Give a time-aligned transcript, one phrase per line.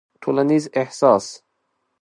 [0.21, 1.25] ټولنيز احساس